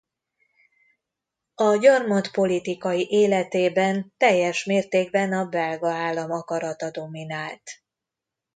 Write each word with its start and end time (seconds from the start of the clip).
A 1.55 1.75
gyarmat 1.77 2.31
politikai 2.31 3.07
életében 3.09 4.13
teljes 4.17 4.65
mértékben 4.65 5.33
a 5.33 5.45
belga 5.45 5.91
állam 5.91 6.31
akarata 6.31 6.91
dominált. 6.91 7.61